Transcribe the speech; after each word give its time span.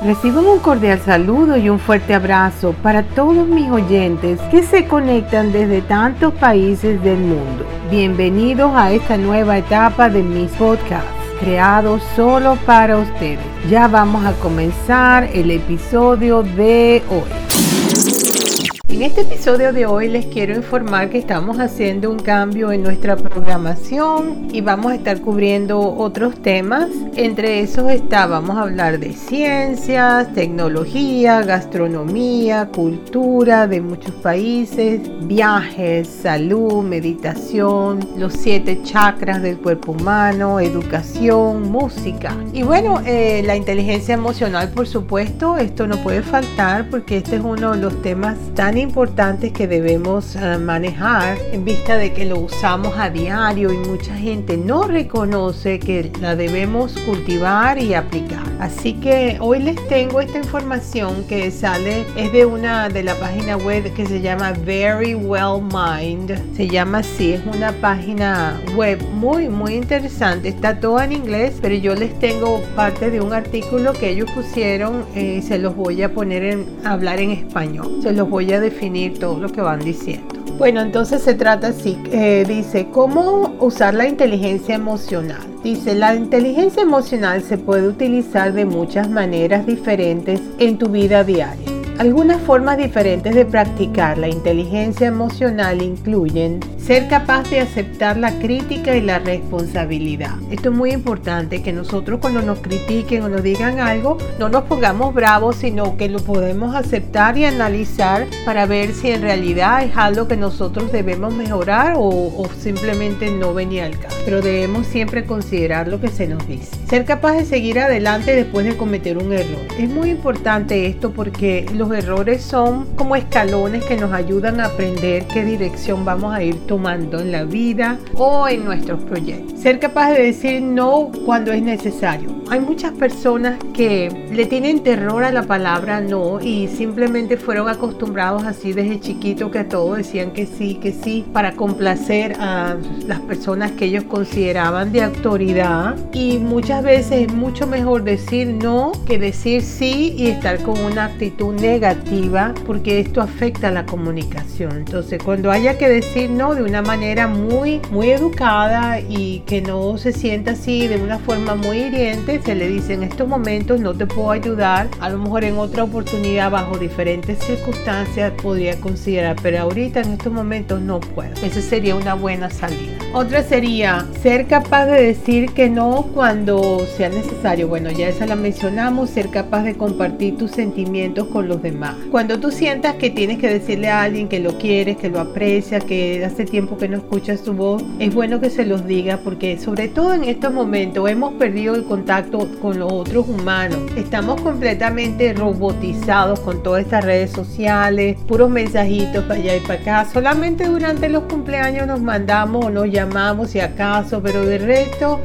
Reciban 0.00 0.46
un 0.46 0.60
cordial 0.60 1.00
saludo 1.00 1.56
y 1.56 1.68
un 1.68 1.80
fuerte 1.80 2.14
abrazo 2.14 2.72
para 2.84 3.02
todos 3.02 3.48
mis 3.48 3.68
oyentes 3.68 4.38
que 4.48 4.62
se 4.62 4.86
conectan 4.86 5.50
desde 5.50 5.82
tantos 5.82 6.32
países 6.34 7.02
del 7.02 7.18
mundo. 7.18 7.66
Bienvenidos 7.90 8.70
a 8.76 8.92
esta 8.92 9.16
nueva 9.16 9.58
etapa 9.58 10.08
de 10.08 10.22
mis 10.22 10.52
podcasts 10.52 11.10
creados 11.40 12.00
solo 12.14 12.56
para 12.64 12.96
ustedes. 12.96 13.40
Ya 13.68 13.88
vamos 13.88 14.24
a 14.24 14.34
comenzar 14.34 15.24
el 15.34 15.50
episodio 15.50 16.44
de 16.44 17.02
hoy. 17.10 18.67
En 18.88 19.02
este 19.02 19.20
episodio 19.20 19.74
de 19.74 19.84
hoy 19.84 20.08
les 20.08 20.24
quiero 20.24 20.56
informar 20.56 21.10
que 21.10 21.18
estamos 21.18 21.58
haciendo 21.58 22.10
un 22.10 22.18
cambio 22.18 22.72
en 22.72 22.82
nuestra 22.82 23.16
programación 23.16 24.48
y 24.50 24.62
vamos 24.62 24.92
a 24.92 24.94
estar 24.94 25.20
cubriendo 25.20 25.78
otros 25.78 26.40
temas. 26.40 26.88
Entre 27.14 27.60
esos 27.60 27.90
está, 27.90 28.26
vamos 28.26 28.56
a 28.56 28.62
hablar 28.62 28.98
de 28.98 29.12
ciencias, 29.12 30.32
tecnología, 30.32 31.42
gastronomía, 31.42 32.70
cultura 32.74 33.66
de 33.66 33.82
muchos 33.82 34.14
países, 34.14 35.02
viajes, 35.20 36.08
salud, 36.08 36.82
meditación, 36.82 38.00
los 38.16 38.32
siete 38.32 38.80
chakras 38.82 39.42
del 39.42 39.58
cuerpo 39.58 39.92
humano, 39.92 40.60
educación, 40.60 41.70
música. 41.70 42.34
Y 42.54 42.62
bueno, 42.62 43.02
eh, 43.04 43.42
la 43.44 43.54
inteligencia 43.54 44.14
emocional, 44.14 44.70
por 44.70 44.86
supuesto, 44.88 45.58
esto 45.58 45.86
no 45.86 45.98
puede 45.98 46.22
faltar 46.22 46.88
porque 46.88 47.18
este 47.18 47.36
es 47.36 47.42
uno 47.44 47.72
de 47.72 47.82
los 47.82 48.00
temas 48.00 48.38
tan 48.54 48.77
importantes 48.78 49.52
que 49.52 49.66
debemos 49.66 50.36
eh, 50.36 50.58
manejar 50.58 51.38
en 51.52 51.64
vista 51.64 51.96
de 51.96 52.12
que 52.12 52.24
lo 52.24 52.38
usamos 52.38 52.96
a 52.96 53.10
diario 53.10 53.72
y 53.72 53.76
mucha 53.76 54.14
gente 54.14 54.56
no 54.56 54.84
reconoce 54.84 55.78
que 55.78 56.10
la 56.20 56.36
debemos 56.36 56.92
cultivar 57.06 57.78
y 57.78 57.94
aplicar. 57.94 58.46
Así 58.60 58.94
que 58.94 59.38
hoy 59.40 59.60
les 59.60 59.76
tengo 59.88 60.20
esta 60.20 60.38
información 60.38 61.24
que 61.28 61.50
sale, 61.50 62.04
es 62.16 62.32
de 62.32 62.44
una 62.44 62.88
de 62.88 63.02
la 63.04 63.14
página 63.14 63.56
web 63.56 63.92
que 63.94 64.06
se 64.06 64.20
llama 64.20 64.52
Very 64.52 65.14
Well 65.14 65.62
Mind. 65.62 66.56
Se 66.56 66.68
llama 66.68 66.98
así, 66.98 67.34
es 67.34 67.46
una 67.46 67.72
página 67.72 68.60
web 68.74 69.00
muy, 69.12 69.48
muy 69.48 69.74
interesante. 69.74 70.48
Está 70.48 70.80
todo 70.80 71.00
en 71.00 71.12
inglés, 71.12 71.58
pero 71.60 71.74
yo 71.74 71.94
les 71.94 72.18
tengo 72.18 72.60
parte 72.74 73.10
de 73.10 73.20
un 73.20 73.32
artículo 73.32 73.92
que 73.92 74.10
ellos 74.10 74.30
pusieron 74.32 75.04
y 75.14 75.18
eh, 75.18 75.42
se 75.42 75.58
los 75.58 75.76
voy 75.76 76.02
a 76.02 76.12
poner 76.12 76.42
en 76.42 76.66
hablar 76.84 77.20
en 77.20 77.30
español. 77.30 78.00
Se 78.02 78.12
los 78.12 78.28
voy 78.28 78.52
a 78.52 78.60
definir 78.70 79.18
todo 79.18 79.38
lo 79.38 79.48
que 79.50 79.60
van 79.60 79.80
diciendo. 79.80 80.38
Bueno, 80.58 80.80
entonces 80.80 81.22
se 81.22 81.34
trata 81.34 81.68
así, 81.68 81.96
eh, 82.10 82.44
dice, 82.48 82.88
¿cómo 82.92 83.54
usar 83.60 83.94
la 83.94 84.08
inteligencia 84.08 84.74
emocional? 84.74 85.46
Dice, 85.62 85.94
la 85.94 86.14
inteligencia 86.16 86.82
emocional 86.82 87.42
se 87.42 87.58
puede 87.58 87.86
utilizar 87.86 88.52
de 88.52 88.64
muchas 88.64 89.08
maneras 89.08 89.66
diferentes 89.66 90.40
en 90.58 90.78
tu 90.78 90.88
vida 90.88 91.22
diaria. 91.22 91.77
Algunas 91.98 92.40
formas 92.40 92.78
diferentes 92.78 93.34
de 93.34 93.44
practicar 93.44 94.18
la 94.18 94.28
inteligencia 94.28 95.08
emocional 95.08 95.82
incluyen 95.82 96.60
ser 96.78 97.08
capaz 97.08 97.50
de 97.50 97.58
aceptar 97.58 98.16
la 98.16 98.30
crítica 98.38 98.96
y 98.96 99.00
la 99.00 99.18
responsabilidad. 99.18 100.36
Esto 100.48 100.70
es 100.70 100.76
muy 100.76 100.92
importante, 100.92 101.60
que 101.60 101.72
nosotros 101.72 102.20
cuando 102.20 102.40
nos 102.40 102.60
critiquen 102.60 103.24
o 103.24 103.28
nos 103.28 103.42
digan 103.42 103.80
algo, 103.80 104.16
no 104.38 104.48
nos 104.48 104.62
pongamos 104.62 105.12
bravos, 105.12 105.56
sino 105.56 105.96
que 105.96 106.08
lo 106.08 106.20
podemos 106.20 106.76
aceptar 106.76 107.36
y 107.36 107.46
analizar 107.46 108.28
para 108.46 108.64
ver 108.64 108.94
si 108.94 109.10
en 109.10 109.22
realidad 109.22 109.82
es 109.82 109.96
algo 109.96 110.28
que 110.28 110.36
nosotros 110.36 110.92
debemos 110.92 111.34
mejorar 111.34 111.94
o, 111.96 112.08
o 112.08 112.48
simplemente 112.60 113.28
no 113.32 113.54
venía 113.54 113.86
al 113.86 113.98
caso. 113.98 114.16
Pero 114.24 114.40
debemos 114.40 114.86
siempre 114.86 115.24
considerar 115.24 115.88
lo 115.88 116.00
que 116.00 116.08
se 116.08 116.28
nos 116.28 116.46
dice. 116.46 116.76
Ser 116.88 117.04
capaz 117.04 117.32
de 117.32 117.44
seguir 117.44 117.80
adelante 117.80 118.36
después 118.36 118.64
de 118.64 118.76
cometer 118.76 119.18
un 119.18 119.32
error. 119.32 119.66
Es 119.78 119.90
muy 119.90 120.10
importante 120.10 120.86
esto 120.86 121.10
porque 121.10 121.66
los 121.74 121.87
errores 121.92 122.42
son 122.42 122.86
como 122.96 123.16
escalones 123.16 123.84
que 123.84 123.96
nos 123.96 124.12
ayudan 124.12 124.60
a 124.60 124.66
aprender 124.66 125.26
qué 125.26 125.44
dirección 125.44 126.04
vamos 126.04 126.34
a 126.34 126.42
ir 126.42 126.66
tomando 126.66 127.20
en 127.20 127.32
la 127.32 127.44
vida 127.44 127.98
o 128.14 128.48
en 128.48 128.64
nuestros 128.64 129.02
proyectos. 129.02 129.60
Ser 129.60 129.78
capaz 129.78 130.12
de 130.12 130.22
decir 130.22 130.62
no 130.62 131.10
cuando 131.24 131.52
es 131.52 131.62
necesario. 131.62 132.30
Hay 132.50 132.60
muchas 132.60 132.92
personas 132.92 133.58
que 133.74 134.28
le 134.32 134.46
tienen 134.46 134.82
terror 134.82 135.24
a 135.24 135.32
la 135.32 135.42
palabra 135.42 136.00
no 136.00 136.40
y 136.40 136.68
simplemente 136.68 137.36
fueron 137.36 137.68
acostumbrados 137.68 138.44
así 138.44 138.72
desde 138.72 139.00
chiquito 139.00 139.50
que 139.50 139.60
a 139.60 139.68
todo 139.68 139.94
decían 139.94 140.32
que 140.32 140.46
sí, 140.46 140.76
que 140.76 140.92
sí, 140.92 141.24
para 141.32 141.52
complacer 141.52 142.36
a 142.40 142.76
las 143.06 143.20
personas 143.20 143.72
que 143.72 143.86
ellos 143.86 144.04
consideraban 144.04 144.92
de 144.92 145.02
autoridad. 145.02 145.96
Y 146.12 146.38
muchas 146.38 146.82
veces 146.82 147.28
es 147.28 147.34
mucho 147.34 147.66
mejor 147.66 148.04
decir 148.04 148.48
no 148.48 148.92
que 149.06 149.18
decir 149.18 149.62
sí 149.62 150.14
y 150.16 150.28
estar 150.28 150.62
con 150.62 150.78
una 150.84 151.06
actitud 151.06 151.54
negativa 151.54 151.77
negativa 151.78 152.54
porque 152.66 152.98
esto 152.98 153.20
afecta 153.20 153.70
la 153.70 153.86
comunicación. 153.86 154.78
Entonces, 154.78 155.22
cuando 155.22 155.52
haya 155.52 155.78
que 155.78 155.88
decir 155.88 156.28
no 156.28 156.54
de 156.54 156.64
una 156.64 156.82
manera 156.82 157.28
muy, 157.28 157.80
muy 157.92 158.10
educada 158.10 158.98
y 159.00 159.40
que 159.46 159.62
no 159.62 159.96
se 159.96 160.12
sienta 160.12 160.52
así 160.52 160.88
de 160.88 160.96
una 160.96 161.18
forma 161.18 161.54
muy 161.54 161.78
hiriente, 161.78 162.40
se 162.44 162.54
le 162.56 162.68
dice 162.68 162.94
en 162.94 163.04
estos 163.04 163.28
momentos 163.28 163.80
no 163.80 163.94
te 163.94 164.06
puedo 164.06 164.32
ayudar. 164.32 164.88
A 164.98 165.08
lo 165.08 165.18
mejor 165.18 165.44
en 165.44 165.56
otra 165.56 165.84
oportunidad, 165.84 166.50
bajo 166.50 166.76
diferentes 166.78 167.38
circunstancias, 167.38 168.32
podría 168.42 168.78
considerar, 168.80 169.36
pero 169.40 169.60
ahorita 169.60 170.00
en 170.00 170.14
estos 170.14 170.32
momentos 170.32 170.80
no 170.80 170.98
puedo. 170.98 171.32
Esa 171.44 171.62
sería 171.62 171.94
una 171.94 172.14
buena 172.14 172.50
salida. 172.50 172.98
Otra 173.14 173.42
sería 173.42 174.06
ser 174.20 174.46
capaz 174.48 174.86
de 174.86 175.00
decir 175.00 175.52
que 175.52 175.70
no 175.70 176.08
cuando 176.12 176.80
sea 176.96 177.08
necesario. 177.08 177.68
Bueno, 177.68 177.90
ya 177.90 178.08
esa 178.08 178.26
la 178.26 178.36
mencionamos, 178.36 179.10
ser 179.10 179.30
capaz 179.30 179.62
de 179.62 179.76
compartir 179.76 180.36
tus 180.36 180.50
sentimientos 180.50 181.28
con 181.28 181.46
los 181.48 181.62
demás 181.62 181.67
cuando 182.10 182.38
tú 182.38 182.50
sientas 182.50 182.94
que 182.96 183.10
tienes 183.10 183.38
que 183.38 183.48
decirle 183.48 183.88
a 183.88 184.02
alguien 184.02 184.28
que 184.28 184.40
lo 184.40 184.58
quieres, 184.58 184.96
que 184.96 185.08
lo 185.08 185.20
aprecia, 185.20 185.80
que 185.80 186.24
hace 186.24 186.44
tiempo 186.44 186.76
que 186.76 186.88
no 186.88 186.96
escuchas 186.98 187.40
su 187.40 187.52
voz, 187.52 187.82
es 187.98 188.14
bueno 188.14 188.40
que 188.40 188.50
se 188.50 188.64
los 188.64 188.86
diga 188.86 189.18
porque 189.18 189.58
sobre 189.58 189.88
todo 189.88 190.14
en 190.14 190.24
estos 190.24 190.52
momentos 190.52 191.08
hemos 191.08 191.34
perdido 191.34 191.74
el 191.74 191.84
contacto 191.84 192.48
con 192.60 192.78
los 192.78 192.92
otros 192.92 193.28
humanos. 193.28 193.78
Estamos 193.96 194.40
completamente 194.40 195.32
robotizados 195.32 196.40
con 196.40 196.62
todas 196.62 196.84
estas 196.84 197.04
redes 197.04 197.30
sociales, 197.30 198.16
puros 198.26 198.50
mensajitos 198.50 199.24
para 199.24 199.40
allá 199.40 199.56
y 199.56 199.60
para 199.60 199.80
acá. 199.80 200.04
Solamente 200.12 200.66
durante 200.66 201.08
los 201.08 201.24
cumpleaños 201.24 201.86
nos 201.86 202.00
mandamos 202.00 202.66
o 202.66 202.70
nos 202.70 202.90
llamamos 202.90 203.50
si 203.50 203.60
acaso, 203.60 204.22
pero 204.22 204.44
de 204.44 204.58
resto 204.58 205.20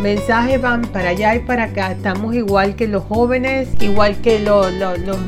mensajes 0.00 0.60
van 0.60 0.82
para 0.82 1.10
allá 1.10 1.34
y 1.34 1.40
para 1.40 1.64
acá. 1.64 1.92
Estamos 1.92 2.34
igual 2.34 2.76
que 2.76 2.88
los 2.88 3.04
jóvenes, 3.04 3.68
igual 3.80 4.16
que 4.20 4.38
los, 4.38 4.72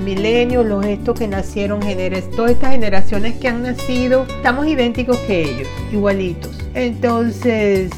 milenios, 0.04 0.64
los 0.64 0.84
estos 0.84 1.18
que 1.18 1.28
nacieron, 1.28 1.80
todas 2.36 2.52
estas 2.52 2.72
generaciones 2.72 3.34
que 3.36 3.48
han 3.48 3.62
nacido, 3.62 4.26
estamos 4.28 4.66
idénticos 4.66 5.16
que 5.18 5.42
ellos, 5.42 5.68
igualitos. 5.92 6.56
Entonces, 6.74 7.90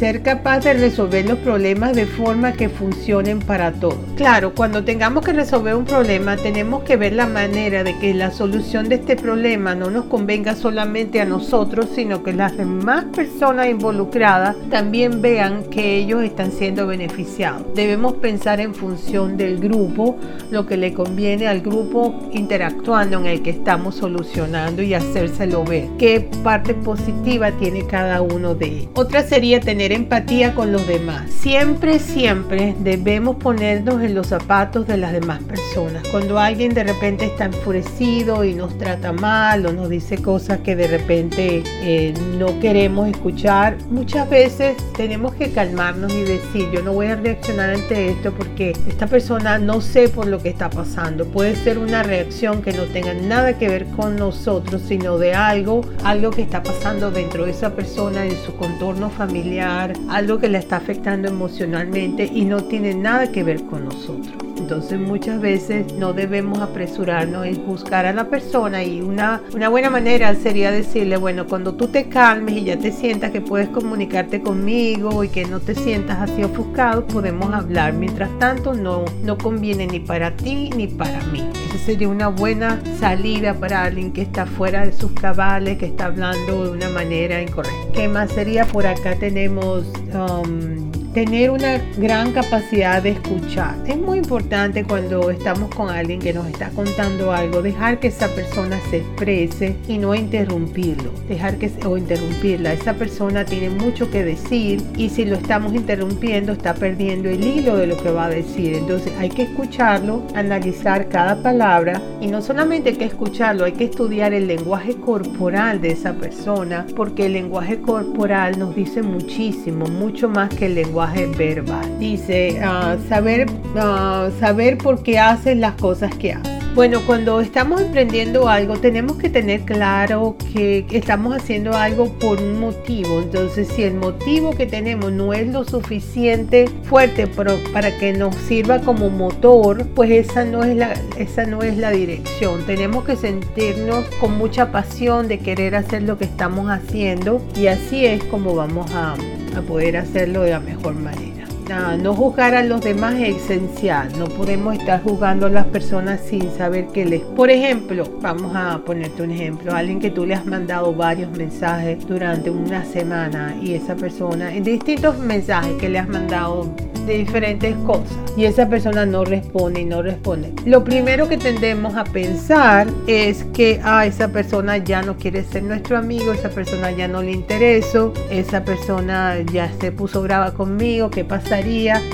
ser 0.00 0.22
capaz 0.22 0.60
de 0.60 0.72
resolver 0.72 1.28
los 1.28 1.38
problemas 1.40 1.94
de 1.94 2.06
forma 2.06 2.54
que 2.54 2.70
funcionen 2.70 3.38
para 3.38 3.70
todos. 3.70 3.98
Claro, 4.16 4.54
cuando 4.54 4.82
tengamos 4.82 5.22
que 5.22 5.34
resolver 5.34 5.74
un 5.74 5.84
problema, 5.84 6.38
tenemos 6.38 6.84
que 6.84 6.96
ver 6.96 7.12
la 7.12 7.26
manera 7.26 7.84
de 7.84 7.94
que 7.98 8.14
la 8.14 8.30
solución 8.30 8.88
de 8.88 8.94
este 8.94 9.14
problema 9.14 9.74
no 9.74 9.90
nos 9.90 10.06
convenga 10.06 10.54
solamente 10.54 11.20
a 11.20 11.26
nosotros, 11.26 11.90
sino 11.94 12.22
que 12.22 12.32
las 12.32 12.56
demás 12.56 13.04
personas 13.14 13.68
involucradas 13.68 14.56
también 14.70 15.20
vean 15.20 15.64
que 15.64 15.98
ellos 15.98 16.22
están 16.22 16.50
siendo 16.50 16.86
beneficiados. 16.86 17.66
Debemos 17.74 18.14
pensar 18.14 18.58
en 18.58 18.74
función 18.74 19.36
del 19.36 19.60
grupo, 19.60 20.16
lo 20.50 20.64
que 20.64 20.78
le 20.78 20.94
conviene 20.94 21.46
al 21.46 21.60
grupo 21.60 22.30
interactuando 22.32 23.18
en 23.18 23.26
el 23.26 23.42
que 23.42 23.50
estamos 23.50 23.96
solucionando 23.96 24.80
y 24.80 24.94
hacérselo 24.94 25.62
ver. 25.62 25.88
¿Qué 25.98 26.26
parte 26.42 26.72
positiva 26.72 27.52
tiene 27.52 27.86
cada 27.86 28.22
uno 28.22 28.54
de 28.54 28.66
ellos? 28.66 28.88
Otra 28.94 29.22
sería 29.24 29.60
tener 29.60 29.89
empatía 29.94 30.54
con 30.54 30.72
los 30.72 30.86
demás. 30.86 31.30
Siempre, 31.30 31.98
siempre 31.98 32.74
debemos 32.80 33.36
ponernos 33.36 34.02
en 34.02 34.14
los 34.14 34.28
zapatos 34.28 34.86
de 34.86 34.96
las 34.96 35.12
demás 35.12 35.42
personas. 35.42 36.06
Cuando 36.08 36.38
alguien 36.38 36.74
de 36.74 36.84
repente 36.84 37.24
está 37.24 37.46
enfurecido 37.46 38.44
y 38.44 38.54
nos 38.54 38.76
trata 38.78 39.12
mal 39.12 39.66
o 39.66 39.72
nos 39.72 39.88
dice 39.88 40.18
cosas 40.18 40.60
que 40.60 40.76
de 40.76 40.86
repente 40.86 41.62
eh, 41.82 42.14
no 42.38 42.58
queremos 42.60 43.08
escuchar, 43.08 43.76
muchas 43.90 44.28
veces 44.28 44.76
tenemos 44.96 45.34
que 45.34 45.50
calmarnos 45.50 46.12
y 46.12 46.22
decir, 46.22 46.68
yo 46.72 46.82
no 46.82 46.92
voy 46.92 47.06
a 47.06 47.16
reaccionar 47.16 47.70
ante 47.70 48.10
esto 48.10 48.32
porque 48.32 48.72
esta 48.88 49.06
persona 49.06 49.58
no 49.58 49.80
sé 49.80 50.08
por 50.08 50.26
lo 50.26 50.42
que 50.42 50.50
está 50.50 50.70
pasando. 50.70 51.26
Puede 51.26 51.56
ser 51.56 51.78
una 51.78 52.02
reacción 52.02 52.62
que 52.62 52.72
no 52.72 52.84
tenga 52.84 53.14
nada 53.14 53.58
que 53.58 53.68
ver 53.68 53.86
con 53.96 54.16
nosotros, 54.16 54.82
sino 54.86 55.18
de 55.18 55.34
algo, 55.34 55.82
algo 56.04 56.30
que 56.30 56.42
está 56.42 56.62
pasando 56.62 57.10
dentro 57.10 57.44
de 57.44 57.52
esa 57.52 57.74
persona, 57.74 58.26
en 58.26 58.36
su 58.44 58.56
contorno 58.56 59.10
familiar 59.10 59.79
algo 60.08 60.38
que 60.38 60.48
le 60.48 60.58
está 60.58 60.76
afectando 60.76 61.28
emocionalmente 61.28 62.28
y 62.32 62.44
no 62.44 62.64
tiene 62.64 62.94
nada 62.94 63.30
que 63.32 63.42
ver 63.42 63.62
con 63.64 63.84
nosotros. 63.84 64.49
Entonces 64.70 65.00
muchas 65.00 65.40
veces 65.40 65.94
no 65.94 66.12
debemos 66.12 66.60
apresurarnos 66.60 67.44
en 67.44 67.66
buscar 67.66 68.06
a 68.06 68.12
la 68.12 68.28
persona 68.28 68.84
y 68.84 69.00
una, 69.00 69.42
una 69.52 69.68
buena 69.68 69.90
manera 69.90 70.32
sería 70.36 70.70
decirle, 70.70 71.16
bueno, 71.16 71.48
cuando 71.48 71.74
tú 71.74 71.88
te 71.88 72.08
calmes 72.08 72.56
y 72.56 72.64
ya 72.66 72.78
te 72.78 72.92
sientas 72.92 73.32
que 73.32 73.40
puedes 73.40 73.68
comunicarte 73.70 74.40
conmigo 74.40 75.24
y 75.24 75.28
que 75.28 75.44
no 75.44 75.58
te 75.58 75.74
sientas 75.74 76.20
así 76.20 76.44
ofuscado, 76.44 77.04
podemos 77.04 77.52
hablar. 77.52 77.94
Mientras 77.94 78.30
tanto, 78.38 78.72
no, 78.72 79.06
no 79.24 79.36
conviene 79.36 79.88
ni 79.88 79.98
para 79.98 80.36
ti 80.36 80.70
ni 80.76 80.86
para 80.86 81.20
mí. 81.24 81.50
Esa 81.68 81.78
sería 81.86 82.08
una 82.08 82.28
buena 82.28 82.80
salida 83.00 83.54
para 83.54 83.82
alguien 83.82 84.12
que 84.12 84.22
está 84.22 84.46
fuera 84.46 84.86
de 84.86 84.92
sus 84.92 85.10
cabales, 85.14 85.78
que 85.78 85.86
está 85.86 86.04
hablando 86.04 86.66
de 86.66 86.70
una 86.70 86.90
manera 86.90 87.42
incorrecta. 87.42 87.92
¿Qué 87.92 88.06
más 88.06 88.30
sería? 88.30 88.66
Por 88.66 88.86
acá 88.86 89.16
tenemos... 89.16 89.84
Um, 90.14 90.89
tener 91.14 91.50
una 91.50 91.78
gran 91.98 92.32
capacidad 92.32 93.02
de 93.02 93.10
escuchar. 93.10 93.74
Es 93.86 93.98
muy 93.98 94.18
importante 94.18 94.84
cuando 94.84 95.30
estamos 95.30 95.74
con 95.74 95.90
alguien 95.90 96.20
que 96.20 96.32
nos 96.32 96.46
está 96.46 96.70
contando 96.70 97.32
algo, 97.32 97.62
dejar 97.62 97.98
que 97.98 98.08
esa 98.08 98.28
persona 98.28 98.78
se 98.90 98.98
exprese 98.98 99.76
y 99.88 99.98
no 99.98 100.14
interrumpirlo, 100.14 101.10
dejar 101.28 101.58
que 101.58 101.70
o 101.84 101.96
interrumpirla. 101.96 102.72
Esa 102.72 102.94
persona 102.94 103.44
tiene 103.44 103.70
mucho 103.70 104.10
que 104.10 104.24
decir 104.24 104.82
y 104.96 105.08
si 105.08 105.24
lo 105.24 105.36
estamos 105.36 105.74
interrumpiendo 105.74 106.52
está 106.52 106.74
perdiendo 106.74 107.28
el 107.28 107.44
hilo 107.44 107.76
de 107.76 107.88
lo 107.88 108.00
que 108.00 108.10
va 108.10 108.26
a 108.26 108.30
decir. 108.30 108.74
Entonces 108.74 109.12
hay 109.18 109.30
que 109.30 109.42
escucharlo, 109.42 110.22
analizar 110.34 111.08
cada 111.08 111.42
palabra 111.42 112.00
y 112.20 112.28
no 112.28 112.40
solamente 112.40 112.90
hay 112.90 112.96
que 112.96 113.04
escucharlo, 113.06 113.64
hay 113.64 113.72
que 113.72 113.84
estudiar 113.84 114.32
el 114.32 114.46
lenguaje 114.46 114.94
corporal 114.94 115.80
de 115.80 115.90
esa 115.90 116.12
persona 116.12 116.86
porque 116.94 117.26
el 117.26 117.32
lenguaje 117.32 117.80
corporal 117.80 118.58
nos 118.58 118.76
dice 118.76 119.02
muchísimo, 119.02 119.86
mucho 119.86 120.28
más 120.28 120.54
que 120.54 120.66
el 120.66 120.76
lenguaje 120.76 120.99
verbal. 121.06 121.98
Dice, 121.98 122.60
ah, 122.62 122.96
saber, 123.08 123.46
uh, 123.74 124.30
saber 124.38 124.78
por 124.78 125.02
qué 125.02 125.18
haces 125.18 125.56
las 125.56 125.74
cosas 125.74 126.14
que 126.14 126.32
haces. 126.34 126.60
Bueno, 126.72 127.00
cuando 127.04 127.40
estamos 127.40 127.80
emprendiendo 127.80 128.48
algo 128.48 128.78
tenemos 128.78 129.16
que 129.16 129.28
tener 129.28 129.62
claro 129.62 130.36
que 130.54 130.86
estamos 130.92 131.34
haciendo 131.34 131.72
algo 131.72 132.12
por 132.20 132.40
un 132.40 132.60
motivo. 132.60 133.20
Entonces, 133.20 133.66
si 133.68 133.82
el 133.82 133.94
motivo 133.94 134.52
que 134.52 134.66
tenemos 134.66 135.10
no 135.10 135.34
es 135.34 135.48
lo 135.48 135.64
suficiente 135.64 136.68
fuerte 136.84 137.26
para 137.26 137.98
que 137.98 138.12
nos 138.12 138.36
sirva 138.36 138.78
como 138.80 139.10
motor, 139.10 139.84
pues 139.96 140.12
esa 140.12 140.44
no 140.44 140.62
es 140.62 140.76
la, 140.76 140.94
esa 141.18 141.44
no 141.44 141.62
es 141.62 141.76
la 141.76 141.90
dirección. 141.90 142.64
Tenemos 142.64 143.04
que 143.04 143.16
sentirnos 143.16 144.04
con 144.20 144.38
mucha 144.38 144.70
pasión 144.70 145.26
de 145.26 145.40
querer 145.40 145.74
hacer 145.74 146.02
lo 146.02 146.18
que 146.18 146.24
estamos 146.24 146.70
haciendo 146.70 147.42
y 147.56 147.66
así 147.66 148.06
es 148.06 148.22
como 148.24 148.54
vamos 148.54 148.88
a, 148.94 149.16
a 149.56 149.62
poder 149.62 149.96
hacerlo 149.96 150.42
de 150.42 150.50
la 150.50 150.60
mejor 150.60 150.94
manera. 150.94 151.29
No, 151.70 152.16
juzgar 152.16 152.56
a 152.56 152.64
los 152.64 152.80
demás 152.80 153.14
es 153.14 153.36
esencial. 153.44 154.08
No 154.18 154.24
podemos 154.24 154.76
estar 154.76 155.00
juzgando 155.04 155.46
a 155.46 155.50
las 155.50 155.66
personas 155.66 156.20
sin 156.20 156.50
saber 156.50 156.88
qué 156.92 157.04
les. 157.04 157.20
Por 157.20 157.48
ejemplo, 157.48 158.02
vamos 158.20 158.56
a 158.56 158.80
ponerte 158.84 159.22
un 159.22 159.30
ejemplo. 159.30 159.72
Alguien 159.72 160.00
que 160.00 160.10
tú 160.10 160.26
le 160.26 160.34
has 160.34 160.44
mandado 160.44 160.92
varios 160.92 161.30
mensajes 161.30 162.04
durante 162.08 162.50
una 162.50 162.84
semana 162.84 163.54
y 163.62 163.74
esa 163.74 163.94
persona, 163.94 164.52
en 164.52 164.64
distintos 164.64 165.16
mensajes 165.18 165.74
que 165.74 165.88
le 165.88 166.00
has 166.00 166.08
mandado 166.08 166.74
de 167.06 167.18
diferentes 167.18 167.74
cosas 167.86 168.16
y 168.36 168.44
esa 168.44 168.68
persona 168.68 169.06
no 169.06 169.24
responde 169.24 169.80
y 169.80 169.84
no 169.84 170.02
responde. 170.02 170.52
Lo 170.64 170.84
primero 170.84 171.28
que 171.28 171.36
tendemos 171.36 171.96
a 171.96 172.04
pensar 172.04 172.86
es 173.06 173.44
que 173.52 173.80
ah, 173.82 174.06
esa 174.06 174.28
persona 174.28 174.78
ya 174.78 175.02
no 175.02 175.16
quiere 175.16 175.44
ser 175.44 175.62
nuestro 175.62 175.98
amigo, 175.98 176.32
esa 176.32 176.50
persona 176.50 176.90
ya 176.90 177.08
no 177.08 177.22
le 177.22 177.32
intereso, 177.32 178.12
esa 178.30 178.64
persona 178.64 179.36
ya 179.52 179.70
se 179.80 179.92
puso 179.92 180.22
brava 180.22 180.52
conmigo, 180.54 181.10
¿qué 181.10 181.24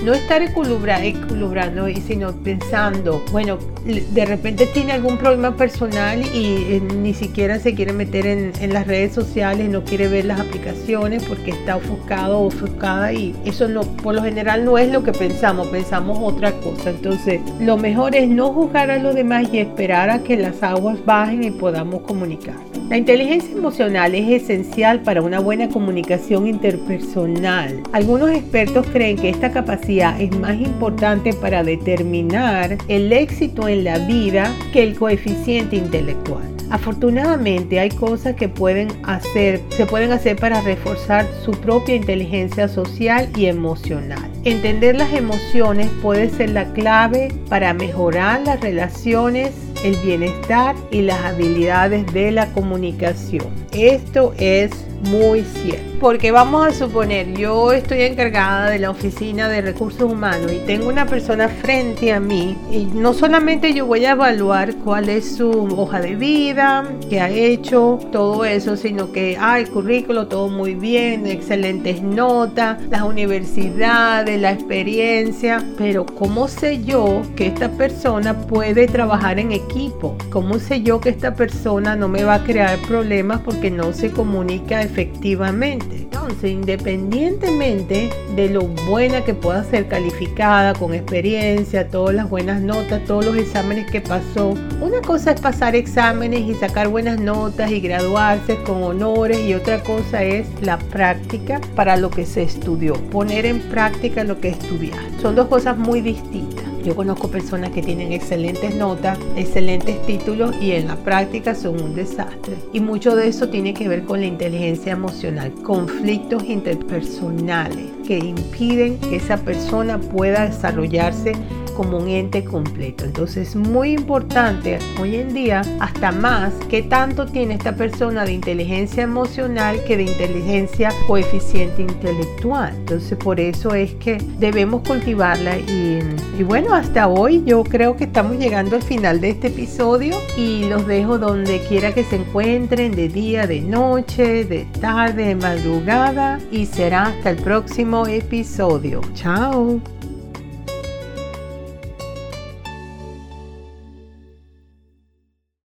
No 0.05 0.13
estar 0.13 0.43
equilibrando, 0.43 1.87
sino 2.07 2.33
pensando, 2.33 3.25
bueno, 3.31 3.59
de 3.85 4.25
repente 4.25 4.67
tiene 4.67 4.93
algún 4.93 5.19
problema 5.19 5.57
personal 5.57 6.21
y 6.35 6.67
eh, 6.69 6.83
ni 6.97 7.15
siquiera 7.15 7.61
se 7.61 7.75
quiere 7.75 7.93
meter 7.93 8.27
en, 8.27 8.53
en 8.61 8.73
las 8.73 8.89
redes 8.89 9.15
sociales, 9.15 9.69
no 9.69 9.85
quiere 9.85 10.09
ver 10.09 10.25
las 10.25 10.41
aplicaciones 10.41 11.23
porque 11.25 11.53
está 11.53 11.77
ofuscado 11.77 12.39
o 12.39 12.47
ofuscada 12.47 13.13
y 13.13 13.37
eso 13.45 13.69
no, 13.69 13.83
por 13.83 14.17
lo 14.17 14.23
general 14.23 14.65
no 14.65 14.79
es 14.79 14.91
lo 14.91 15.05
que 15.05 15.13
pensamos, 15.13 15.69
pensamos 15.69 16.19
otra 16.21 16.51
cosa. 16.53 16.91
Entonces, 16.91 17.41
lo 17.61 17.77
mejor 17.77 18.17
es 18.17 18.29
no 18.29 18.53
juzgar 18.53 18.91
a 18.91 18.99
los 18.99 19.15
demás 19.15 19.47
y 19.53 19.59
esperar 19.59 20.11
a 20.11 20.25
que 20.25 20.37
las 20.37 20.61
aguas 20.63 20.99
bajen 21.05 21.45
y 21.45 21.51
podamos 21.53 22.03
comunicar. 22.03 22.57
La 22.89 22.97
inteligencia 22.97 23.51
emocional 23.51 24.15
es 24.15 24.43
esencial 24.43 25.01
para 25.01 25.21
una 25.21 25.41
buena 25.41 25.69
comunicación 25.69 26.47
interpersonal. 26.47 27.83
Algunos 27.93 28.31
expertos 28.31 28.87
creen 28.93 29.17
que 29.17 29.29
esta 29.29 29.51
capacidad 29.51 30.21
es 30.21 30.31
más 30.39 30.55
importante 30.61 31.33
para 31.33 31.65
determinar 31.65 32.79
el 32.87 33.13
éxito 33.13 33.69
en 33.69 33.83
la 33.83 33.99
vida 33.99 34.55
que 34.73 34.85
el 34.85 34.97
coeficiente 34.97 35.75
intelectual. 35.75 36.45
Afortunadamente 36.71 37.81
hay 37.81 37.91
cosas 37.91 38.35
que 38.37 38.47
se 38.47 39.87
pueden 39.87 40.13
hacer 40.13 40.37
para 40.37 40.61
reforzar 40.61 41.27
su 41.45 41.53
propia 41.53 41.97
inteligencia 41.97 42.69
social 42.69 43.29
y 43.37 43.47
emocional. 43.47 44.31
Entender 44.45 44.97
las 44.97 45.13
emociones 45.13 45.89
puede 46.03 46.29
ser 46.29 46.51
la 46.51 46.73
clave 46.73 47.33
para 47.49 47.73
mejorar 47.75 48.43
las 48.43 48.61
relaciones, 48.61 49.53
el 49.87 49.97
bienestar 50.05 50.75
y 50.91 51.03
las 51.03 51.21
habilidades 51.25 52.13
de 52.13 52.33
la 52.33 52.53
comunicación. 52.53 53.47
Esto 53.73 54.35
es 54.37 54.73
muy 55.03 55.43
cierto. 55.43 55.85
Porque 56.01 56.31
vamos 56.31 56.67
a 56.67 56.73
suponer, 56.73 57.33
yo 57.33 57.73
estoy 57.73 58.03
encargada 58.03 58.69
de 58.69 58.79
la 58.79 58.91
oficina 58.91 59.49
de 59.49 59.63
recursos 59.63 60.13
humanos 60.13 60.53
y 60.53 60.59
tengo 60.67 60.89
una 60.89 61.07
persona 61.07 61.49
frente 61.49 62.13
a 62.13 62.21
mí 62.21 62.55
y 62.71 62.85
no 62.85 63.15
solamente 63.15 63.73
yo 63.73 63.87
voy 63.87 64.05
a 64.05 64.11
evaluar 64.11 64.75
cuál 64.85 65.09
es 65.09 65.37
su 65.37 65.51
hoja 65.51 66.01
de 66.01 66.15
vida, 66.15 66.85
qué 67.09 67.21
ha 67.21 67.31
hecho, 67.31 67.99
todo 68.13 68.45
eso, 68.45 68.77
sino 68.77 69.11
que, 69.11 69.39
ah, 69.41 69.59
el 69.59 69.71
currículo, 69.71 70.27
todo 70.27 70.49
muy 70.49 70.75
bien, 70.75 71.27
excelentes 71.27 72.03
notas, 72.03 72.79
las 72.91 73.03
universidades, 73.03 74.39
la 74.39 74.53
experiencia, 74.53 75.65
pero 75.79 76.05
¿cómo 76.05 76.47
sé 76.47 76.85
yo 76.85 77.23
que 77.37 77.47
esta 77.47 77.71
persona 77.71 78.39
puede 78.39 78.87
trabajar 78.87 79.39
en 79.39 79.53
equipo? 79.53 80.15
¿Cómo 80.31 80.59
sé 80.59 80.83
yo 80.83 81.01
que 81.01 81.09
esta 81.09 81.35
persona 81.35 81.97
no 81.97 82.09
me 82.09 82.25
va 82.25 82.35
a 82.35 82.45
crear 82.45 82.79
problemas 82.81 83.41
porque 83.41 83.71
no 83.71 83.95
se 83.95 84.11
comunica 84.11 84.83
efectivamente? 84.87 85.97
Entonces, 85.97 86.51
independientemente 86.51 88.11
de 88.35 88.49
lo 88.49 88.63
buena 88.63 89.25
que 89.25 89.35
pueda 89.35 89.63
ser 89.65 89.87
calificada, 89.89 90.75
con 90.75 90.95
experiencia, 90.95 91.89
todas 91.89 92.15
las 92.15 92.29
buenas 92.29 92.63
notas, 92.63 93.05
todos 93.05 93.25
los 93.25 93.37
exámenes 93.37 93.91
que 93.91 94.01
pasó, 94.01 94.55
una 94.81 95.01
cosa 95.03 95.33
es 95.33 95.41
pasar 95.41 95.77
exámenes 95.77 96.41
y 96.41 96.55
sacar 96.55 96.89
buenas 96.89 97.21
notas 97.21 97.71
y 97.71 97.81
graduarse 97.81 98.57
con 98.63 98.83
honores 98.83 99.39
y 99.41 99.55
otra 99.55 99.83
cosa 99.83 100.23
es 100.23 100.47
la 100.63 100.79
práctica 100.79 101.61
para 101.75 101.97
lo 101.97 102.11
que 102.11 102.27
se 102.27 102.43
estudió, 102.43 102.95
poner 103.11 103.47
en 103.47 103.61
práctica 103.61 104.25
lo 104.25 104.41
que 104.41 104.49
estudiaste. 104.49 105.21
Son 105.21 105.35
dos 105.35 105.49
cosas 105.49 105.77
muy 105.77 106.01
distintas. 106.01 106.66
Yo 106.87 106.95
conozco 106.95 107.27
personas 107.27 107.71
que 107.71 107.83
tienen 107.83 108.13
excelentes 108.13 108.73
notas, 108.77 109.19
excelentes 109.35 110.01
títulos 110.07 110.55
y 110.63 110.71
en 110.71 110.87
la 110.87 110.95
práctica 110.95 111.53
son 111.57 111.83
un 111.83 111.97
desastre. 111.97 112.55
Y 112.73 112.79
mucho 112.79 113.17
de 113.17 113.27
eso 113.27 113.49
tiene 113.49 113.75
que 113.75 113.89
ver 113.89 114.05
con 114.05 114.21
la 114.21 114.27
inteligencia 114.27 114.93
emocional, 114.93 115.53
conflictos 115.65 116.45
interpersonales 116.45 117.87
que 118.07 118.19
impiden 118.19 119.01
que 119.01 119.17
esa 119.17 119.37
persona 119.37 119.99
pueda 119.99 120.47
desarrollarse 120.47 121.33
como 121.77 121.99
un 121.99 122.09
ente 122.09 122.45
completo. 122.45 123.05
Entonces 123.05 123.51
es 123.51 123.57
muy 123.57 123.93
importante 123.93 124.79
hoy 125.01 125.17
en 125.17 125.35
día, 125.35 125.63
hasta 125.81 126.13
más, 126.13 126.53
que 126.69 126.83
tanto 126.83 127.27
tiene 127.27 127.55
esta 127.55 127.77
persona 127.77 128.25
de 128.25 128.33
inteligencia 128.33 129.03
emocional 129.03 129.83
que 129.85 129.97
de 129.97 130.05
inteligencia 130.05 130.91
coeficiente 131.07 131.83
intelectual. 131.83 132.75
Entonces 132.77 133.19
por 133.19 133.41
eso 133.41 133.75
es 133.75 133.95
que 133.95 134.19
debemos 134.39 134.83
cultivarla 134.87 135.59
y, 135.59 136.01
y 136.39 136.43
bueno, 136.43 136.75
hasta 136.75 137.09
hoy 137.09 137.43
yo 137.45 137.63
creo 137.65 137.97
que 137.97 138.05
estamos 138.05 138.39
llegando 138.39 138.77
al 138.77 138.83
final 138.83 139.21
de 139.21 139.31
este 139.31 139.49
episodio 139.49 140.17
y 140.37 140.65
los 140.69 140.87
dejo 140.87 141.19
donde 141.19 141.61
quiera 141.69 141.93
que 141.93 142.05
se 142.05 142.17
encuentren, 142.17 142.95
de 142.95 143.09
día, 143.09 143.47
de 143.47 143.61
noche, 143.61 144.45
de 144.45 144.67
tarde, 144.81 145.27
de 145.27 145.35
madrugada 145.35 146.39
y 146.51 146.67
será 146.67 147.07
hasta 147.07 147.31
el 147.31 147.37
próximo 147.37 148.07
episodio. 148.07 149.01
Chao. 149.15 149.96